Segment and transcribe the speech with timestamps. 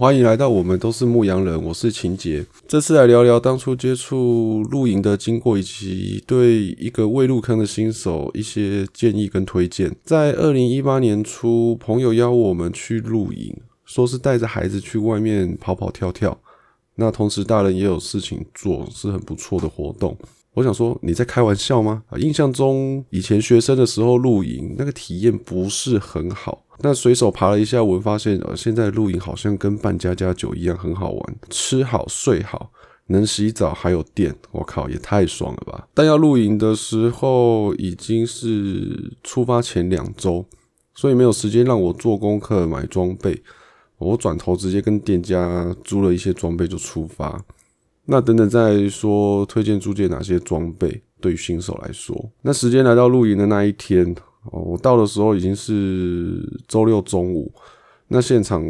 [0.00, 2.46] 欢迎来到我们都是牧羊人，我是秦杰。
[2.66, 9.94] 这次来聊聊当初接触露营的经过，以及对一个未入坑的新手一些建议跟推荐。
[10.02, 16.40] 在二零一八年初，朋友邀我们去露营，说是带着孩子去外面跑跑跳跳，
[16.94, 20.16] 那同时大人也有事情做，是很不错的活动。
[20.54, 22.02] 我想说，你在开玩笑吗？
[22.08, 26.64] 啊，印象中以前学生的时候露营，那个体验不是很好。
[26.80, 32.72] 那随手爬了一下，我发现呃，现在露营好像跟办家家酒一样，很好玩，吃好睡好，
[33.06, 35.86] 能洗澡还有电，我靠，也太爽了吧！
[35.94, 40.44] 但要露营的时候已经是出发前两周，
[40.94, 43.40] 所以没有时间让我做功课买装备，
[43.98, 47.44] 我转头直接跟店家租了一些装备就出发。
[48.10, 54.04] 那等等再说推荐租借哪些装备，对于新手来说，那时间来到露营的那一天。
[54.50, 57.52] 哦，我到的时候已经是周六中午，
[58.08, 58.64] 那现场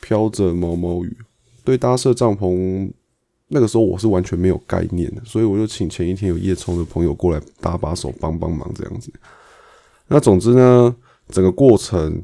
[0.00, 1.16] 飘着毛毛雨，
[1.62, 2.90] 对搭设帐篷，
[3.48, 9.12] 那个时候我是完全没有概念的，所以我就请前一天有夜冲的朋友过来搭把手帮帮忙这样子。
[10.08, 10.96] 那总之呢，
[11.28, 12.20] 整个过程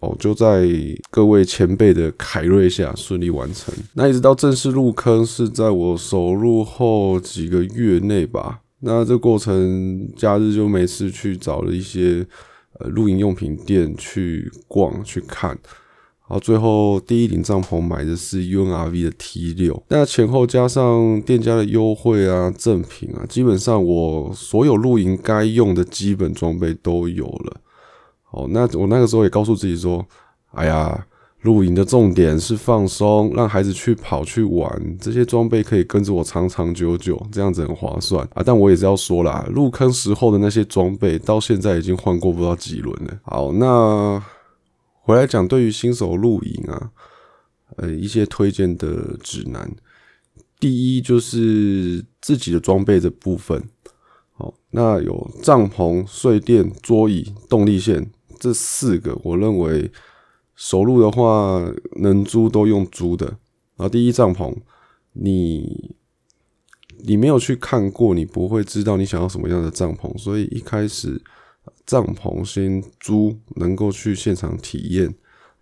[0.00, 0.66] 哦就在
[1.10, 3.74] 各位前辈的凯瑞下顺利完成。
[3.94, 8.60] 那一直到正式入坑是在我首入后几个月内吧。
[8.80, 12.26] 那这过程，假日就每次去找了一些
[12.78, 27.60] 呃露营用品店去逛去看，然后最后第一顶帐篷买的是 UNRV 的 T 六，那前后加上店家的优惠啊赠品啊，基本上我所有露营该用的基本装备都有了。
[28.30, 30.06] 哦，那我那个时候也告诉自己说，
[30.52, 31.06] 哎呀。
[31.42, 38.42] 露营的重点是放松，让孩子去跑去玩，这些装备可以跟着我长长久久，这样子很划算啊！
[38.44, 43.18] 但我也是要说啦，入坑时候的那些装备，到现在已经换过不知道几轮了。
[43.22, 44.22] 好，那
[45.00, 46.90] 回来讲，对于新手露营啊，
[47.76, 49.74] 呃，一些推荐的指南，
[50.58, 53.64] 第一就是自己的装备的部分。
[54.32, 58.10] 好，那有帐篷、睡垫、桌椅、动力线
[58.40, 59.92] 这四个，我认为。
[60.62, 63.24] 首露的话，能租都用租的。
[63.26, 64.54] 然后第一帐篷，
[65.14, 65.94] 你
[66.98, 70.14] 你没有去看过，你不会知道你想要什么样的帐篷。
[70.18, 71.18] 所以一开始
[71.86, 75.04] 帐篷先租，能够去现场体验，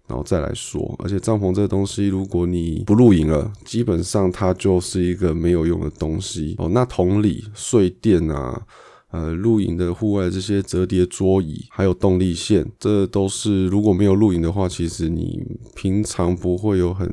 [0.09, 0.97] 然后再来说。
[0.99, 6.69] 而且帐篷这个东西，如果你不露营了，基本上它就是一个没有用的东西哦。
[6.71, 8.67] 那同理，睡垫啊。
[9.11, 15.41] 呃，露营的户外这些折叠桌椅，还有动力线，这都是如果没有露营的话，其实你
[15.75, 17.11] 平常不会有很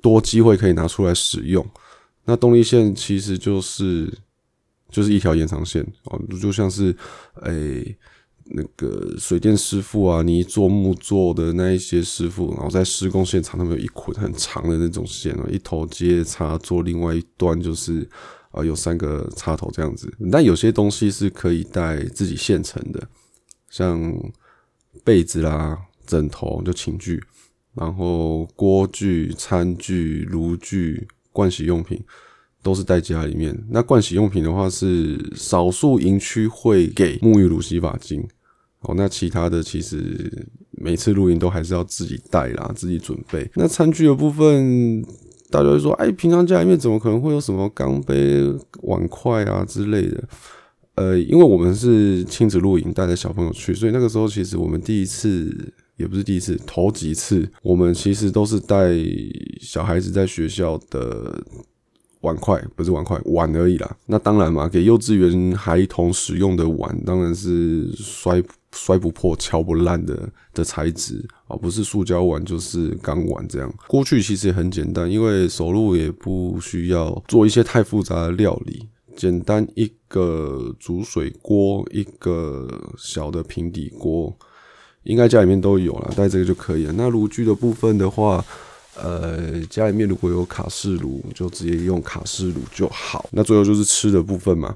[0.00, 1.62] 多机会可以拿出来使用。
[2.24, 4.10] 那动力线其实就是
[4.88, 6.96] 就是一条延长线哦，就像是
[7.42, 7.94] 诶、
[8.44, 18.08] 那个水电师傅啊，你做木做的那一些师傅，然后在施工现场，他们有一捆很长的那种线哦，一头接插座，另外一端就是。
[18.54, 23.08] 啊，有三个插头这样子，但有些东西是可以带自己现成的，
[23.68, 24.00] 像
[25.02, 25.76] 被子啦、
[26.06, 27.20] 枕头就寝具，
[27.74, 32.00] 然后锅具、餐具、炉具、盥洗用品
[32.62, 33.60] 都是带家里面。
[33.68, 38.24] 那盥洗用品的话，是少数营区会给沐浴乳、洗发精。
[38.82, 43.50] 哦，那其他的其实每次露营都还是要自己带啦，自己准备。
[43.56, 45.04] 那餐具的部分。
[45.54, 48.42] 大家会说：“哎，平常家里面怎么可能会有什么钢杯、
[48.82, 50.24] 碗筷啊之类的？”
[50.96, 58.92] 呃，因为我们是亲子露营，带着小朋友去，所以那个时候其实我们第一次也不是第一次，头几次我们其实都是带
[59.60, 61.40] 小孩子在学校的
[62.22, 63.96] 碗筷，不是碗筷，碗而已啦。
[64.06, 68.42] 那当然嘛，给幼稚园孩童使用的碗，当然是摔。
[68.74, 73.72] 摔不破、敲不烂的的材质啊，不是塑胶碗就是钢碗这样。
[73.86, 82.68] 过去其实也很简单，因为走路也不需要做一些太复杂的料理，简单一个煮水锅，一个
[82.98, 84.36] 小的平底锅，
[85.04, 86.92] 应该家里面都有了，带这个就可以了。
[86.96, 88.44] 那炉具的部分的话，
[88.96, 93.28] 呃，家里面如果有卡式炉，就直接用卡式炉就好。
[93.30, 94.74] 那最后就是吃的部分嘛，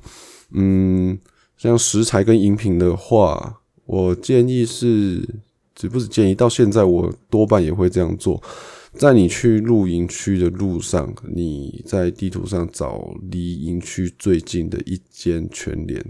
[0.53, 1.19] 嗯，
[1.57, 3.58] 像食材跟饮品的话。
[3.89, 5.27] 我建议是，
[5.75, 8.41] 只不是建议，到现在我多半也会这样做。
[8.93, 16.05] 在你去露营区的路上，你在地图上找离营区最近的一间全联，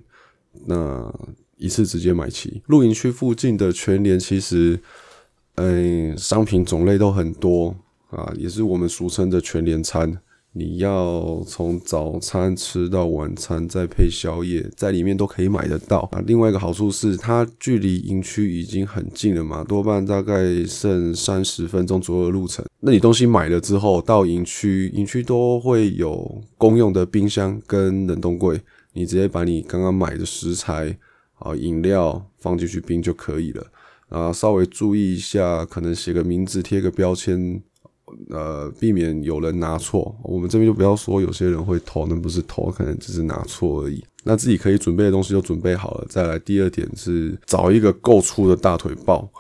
[0.66, 1.08] 那
[1.56, 2.60] 一次直接买齐。
[2.66, 4.80] 露营区附近的全联其实，
[5.54, 7.76] 嗯，商品种类都很多
[8.10, 10.20] 啊，也是我们俗称的全联餐。
[10.58, 16.20] 你要从早餐吃到晚餐，再配宵夜，在里面都可以买得到啊。
[16.26, 22.66] 另外一个好处是，它距离营区已经很近了嘛，多半大概剩三十分钟左右的路程。
[22.80, 28.60] 那你东西买了之后，到营区，营区都会有公用的冰箱跟冷冻柜，
[28.94, 30.98] 你直接把你刚刚买的食材
[31.36, 33.64] 啊、饮料放进去冰就可以了。
[34.08, 37.62] 啊，稍微注意一下，可能写个名字，贴个标签。
[38.30, 44.04] 呃，避免有人拿错，我们这边就不要说有些人会偷，那不是偷，可能只是拿错而已。
[44.24, 49.30] 那自己可以准备的东西都准备好了，再来第二点是找一个够粗的大腿抱。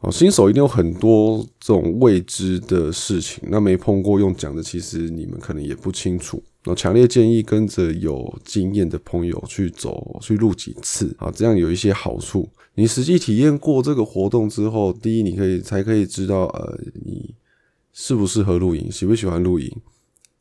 [0.00, 6.42] 哦，新手一定有很多这种未知的事情，那没碰过用讲的，其实你们可能也不清楚。
[6.64, 12.48] 那强烈建议跟着有经验的朋友去走，去录几次啊，这样有一些好处。
[12.74, 17.34] 你实际体验过这个活动之后，第一，你可以才可以知道，呃，你。
[18.02, 19.70] 适不适合露营，喜不喜欢露营，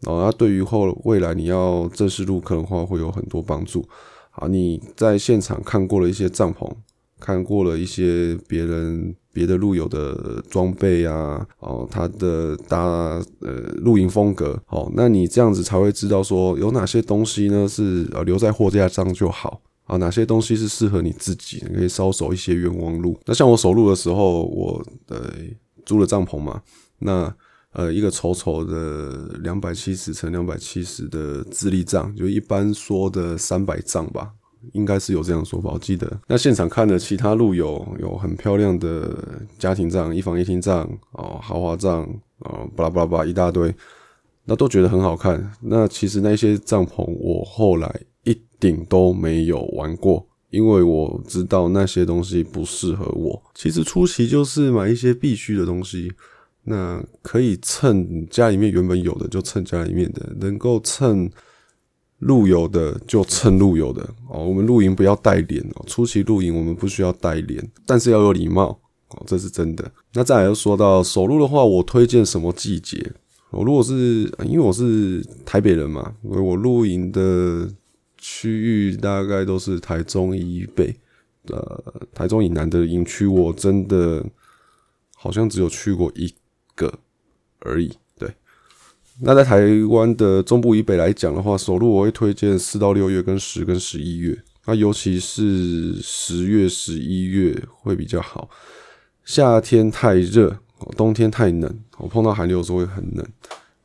[0.06, 3.86] 哦，那对于后未来你要正式入坑的话，会有很多帮助。
[4.32, 6.72] 啊，你在现场看过了一些帐篷，
[7.20, 12.78] 看过了一些别人别的露友的装备啊，哦，他的搭
[13.42, 13.52] 呃
[13.84, 23.20] 露营风格，哦，那你这样子才会知道说有哪些东西呢是呃留在货架上就好啊，哪些东西是适合你自己，你可以稍守一些冤枉路。
[23.26, 25.30] 那像我走路的时候，我呃
[25.86, 26.62] 租了帐篷嘛。
[27.00, 27.34] 那
[27.74, 34.32] 呃，一个丑丑的两百七十乘两百七十的自立帐，就一般说的三百帐吧，
[34.74, 35.74] 应该是有这样说法。
[35.74, 42.02] 我记得那现场看的其他路友有很漂亮的家庭帐、一房一厅帐哦，豪华帐
[42.40, 43.72] 哦，巴拉巴拉巴拉一大堆，
[44.46, 45.52] 那都觉得很好看。
[45.62, 53.44] 那其实那些帐篷我后来一顶都没有玩过，因为我知道那些东西不适合我。
[53.54, 56.12] 其实初期就是买一些必须的东西。
[56.64, 61.30] 那可以蹭家里面原本有的，就蹭家里面的；能够蹭
[62.20, 64.08] 露友的，就蹭露友的。
[64.28, 68.80] 哦，我们露营不要带脸哦，初期露营我们不需要带脸，但是要有礼貌
[69.10, 69.92] 哦，这是真的。
[70.14, 73.14] 那再来又说到首露的话，我推荐什么季节？
[73.52, 77.68] 我如果是因为我是台北人嘛，因为我露营的
[78.20, 80.96] 区域大概都是台中以北，
[81.48, 81.84] 呃，
[82.14, 84.24] 台中以南的营区，我真的
[85.16, 86.32] 好像只有去过一。
[86.80, 87.00] 个
[87.60, 88.34] 而已，对。
[89.22, 98.50] 那在台湾的中部以北来讲的话，首路我会推荐四到六月跟十跟十一月，那尤其是十月、十一月会比较好。
[99.26, 100.58] 夏天太热，
[100.96, 103.28] 冬天太冷，我碰到寒流的时候会很冷。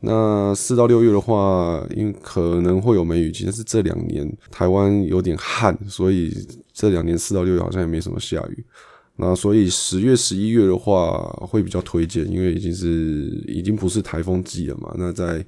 [0.06, 6.32] 那四到六月的话，因为可能会有梅雨季，但是这两年台湾有点旱，所以
[6.72, 8.64] 这两年四到六月好像也没什么下雨。
[9.16, 14.92] 那所以十月、十一月的话会比较推荐，因为已经是已经不是台风季了嘛。
[14.98, 15.44] 那在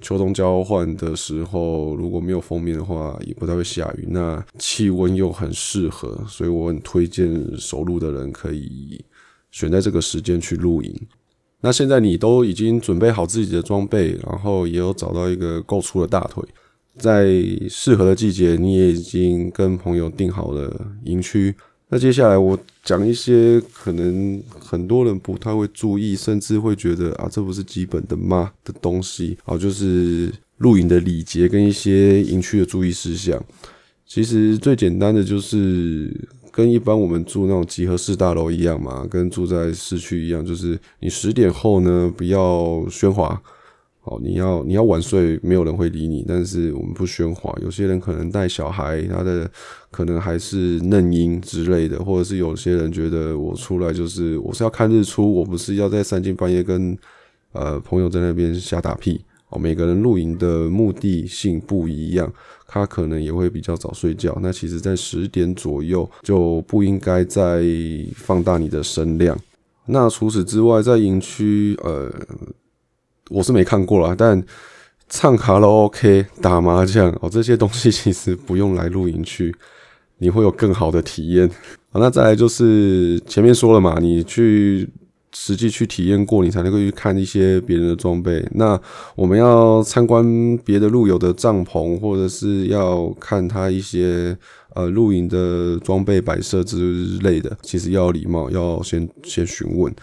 [0.00, 4.06] 秋冬交换的时候，如果没有封面的话，也不太会下雨。
[4.08, 9.04] 那气温又很适合，所以我很推荐首露的人可以
[9.50, 10.92] 选在这个时间去露营。
[11.60, 16.42] 那现在你都已经准备好自己的装备，然后也有找到一个够粗的大腿，
[16.96, 17.28] 在
[17.68, 20.74] 适合的季节，你也已经跟朋友订好了
[21.04, 21.54] 营区。
[21.94, 33.38] 那接下来我讲一些可能很多人不太会注意，甚至会觉得啊，这不是基本的吗的东西啊，就是露营的礼节跟一些营区的注意事项。
[34.06, 36.10] 其实最简单的就是
[36.50, 43.38] 跟一般我们住那种集合式大楼一样嘛，跟住在市区一样，就是你十点后呢，不要喧哗。
[44.04, 46.24] 哦，你要你要晚睡，没有人会理你。
[46.26, 47.56] 但是我们不喧哗。
[47.62, 49.48] 有些人可能带小孩，他的
[49.92, 56.98] 可能还是嫩婴之类的，或者是有些人觉得我出来就是我是要看日出，我不是要在三更半夜跟
[57.52, 59.20] 呃朋友在那边瞎打屁。
[59.50, 62.28] 哦，每个人露营的目的性不一样，
[62.66, 64.36] 他可能也会比较早睡觉。
[64.42, 67.62] 那其实，在十点左右就不应该再
[68.16, 69.38] 放大你的声量。
[69.86, 72.10] 那除此之外，在营区呃。
[73.32, 74.42] 我是没看过啦，但
[75.08, 79.54] 唱卡拉 OK、打麻将哦，这些东西其实不用来露营区，
[80.18, 81.46] 你会有更好的体验。
[81.90, 84.88] 好，那再来就是前面说了嘛，你去
[85.34, 88.42] 实际去体验过，你才能够去看一些别人的装备。
[88.52, 88.80] 那
[89.14, 94.34] 我们要参观别的露友的帐篷，或者是要看他一些
[94.74, 99.94] 呃露营的装备摆设之类的，其实要礼貌，要先先询问。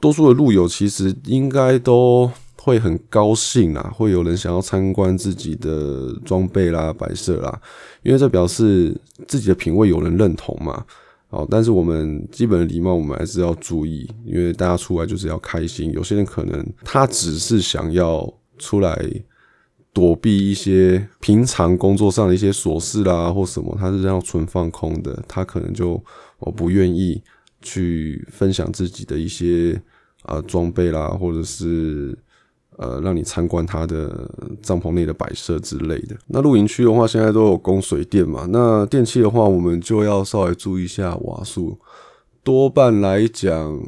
[0.00, 2.30] 多数的露友其实应该都。
[2.62, 7.60] 会很高兴啦，会有人想要参观自己的装备啦、摆设啦，
[8.02, 8.94] 因为这表示
[9.26, 10.84] 自己的品味有人认同嘛。
[11.30, 15.92] 哦，但是我们基本的礼貌我们还是要注意，因为大家出来就是要开心。
[15.92, 19.00] 有些人可能他只是想要出来
[19.92, 26.02] 躲避一些平常工作上的一些琐事啦，或什么，他是要纯放空的，他可能就
[26.40, 27.22] 我不愿意
[27.62, 29.80] 去分享自己的一些
[30.24, 32.18] 呃装备啦，或者是
[32.80, 34.28] 呃让你参观他的
[34.62, 36.16] 帐篷内的摆设之类的。
[36.28, 41.78] 那露营区的话，现在都有供水电嘛，那电器的话，我们就要稍微注意一下瓦数，
[42.42, 43.78] 多半来讲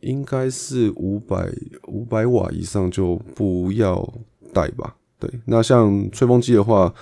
[0.00, 1.52] 应该是五百
[1.88, 4.14] 五百瓦以上就不要
[4.50, 4.96] 带吧。
[5.18, 6.94] 对，那像吹风机的话，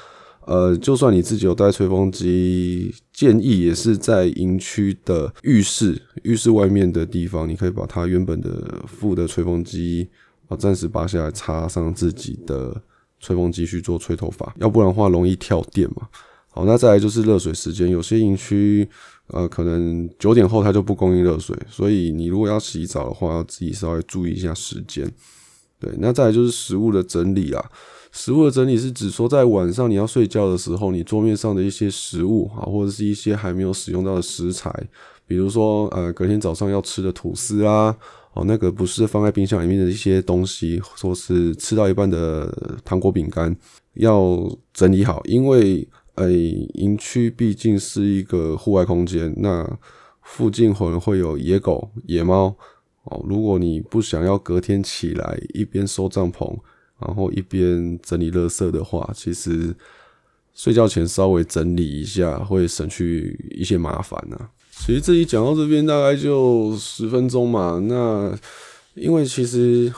[0.45, 10.09] 呃，就算你自己有带吹风机，建议也是在营区的浴室、浴室外面的地方，你可以把它原本的副的吹风机
[10.49, 12.75] 啊暂时拔下来，插上自己的
[13.21, 16.09] 吹风机去做吹头发，要不然的话容易跳电嘛。
[16.51, 18.89] 好，那再来就是热水时间，有些营区
[19.29, 25.09] 呃可能九点后它就不供应热水，所以你如果要洗澡的话，要自己稍微注意一下时间。
[25.79, 27.65] 对，那再来就是食物的整理啊。
[28.11, 34.73] 食物的整理是指说，在晚上你要睡觉的时候，你桌面上的一些食物啊，或者是一些还没有使用到的食材，
[35.27, 37.95] 比如说呃，隔天早上要吃的吐司啊，
[38.39, 43.55] 哦，那个不是放在冰箱里面的一些东西，或是吃到一半的糖果饼干，
[43.95, 49.79] 要整理好，因为呃，营区毕竟是一个户外空间，那
[50.23, 52.55] 附近可能会有野狗、野猫
[53.05, 56.57] 哦，如果你不想要隔天起来一边收帐篷。
[57.01, 59.73] 然后一边整理垃圾的话，其实
[60.53, 64.51] 睡觉前稍微整理一下，会省去一些麻烦啊。
[64.81, 67.79] 其实这里讲到这边大概就十分钟嘛。
[67.87, 68.37] 那
[68.95, 69.93] 因为其实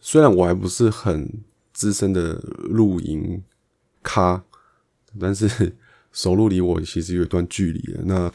[0.00, 1.28] 虽然我还不是很
[1.72, 2.34] 资深的
[2.70, 3.42] 露营
[4.02, 4.42] 咖，
[5.20, 5.74] 但是
[6.12, 8.00] 首露离我其实有一段距离了。
[8.04, 8.32] 那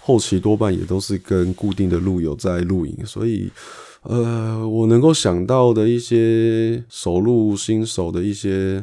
[0.00, 3.50] 后期多半也都是跟固定的路友在露营，所以。
[4.02, 8.82] 呃，我能够想到的一些首露新手的一些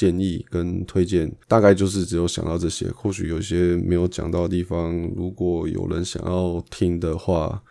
[0.00, 2.90] 建议跟推荐，大概就是只有想到这些。
[2.92, 7.62] 或许有些没有讲到的地方，如果有人想要听的话，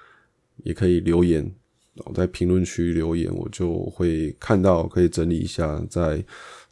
[0.63, 1.51] 也可以留言，
[2.05, 6.23] 我在评论区留言，我就会看到，可以整理一下，再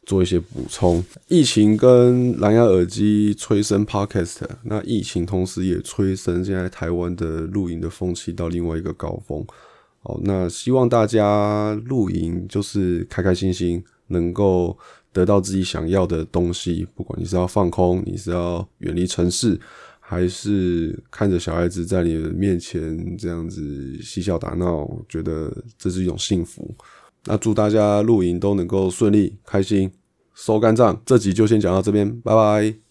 [0.04, 1.04] 做一些补充。
[1.26, 9.44] 疫情跟蓝牙耳机催生 Podcast，那疫情同时也催生现在台湾的露营的风气到另外一个高峰。
[10.04, 14.76] 好，那希望大家露营就是开开心心，能够
[15.12, 16.86] 得到自己想要的东西。
[16.94, 19.58] 不管你是要放空，你是要远离城市，
[20.00, 26.74] 还是看着小孩子在你的面前这样子嬉笑打闹，觉得这是一种幸福。
[27.24, 29.90] 那祝大家露营都能够顺利、开心、
[30.34, 31.02] 收干帐。
[31.04, 32.78] 这集就先讲到这边，拜拜。